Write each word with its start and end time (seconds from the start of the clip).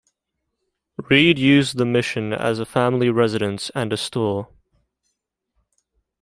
Reed 1.11 1.37
used 1.37 1.77
the 1.77 1.85
Mission 1.85 2.33
as 2.33 2.57
a 2.57 2.65
family 2.65 3.11
residence 3.11 3.69
and 3.75 3.93
a 3.93 3.97
store. 3.97 4.47